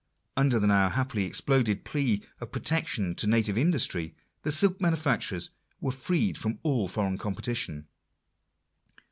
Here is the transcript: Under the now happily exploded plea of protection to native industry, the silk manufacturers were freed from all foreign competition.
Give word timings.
Under 0.35 0.57
the 0.59 0.65
now 0.65 0.89
happily 0.89 1.25
exploded 1.25 1.83
plea 1.85 2.23
of 2.39 2.51
protection 2.51 3.13
to 3.13 3.27
native 3.27 3.55
industry, 3.55 4.15
the 4.41 4.51
silk 4.51 4.81
manufacturers 4.81 5.51
were 5.79 5.91
freed 5.91 6.39
from 6.39 6.57
all 6.63 6.87
foreign 6.87 7.19
competition. 7.19 7.85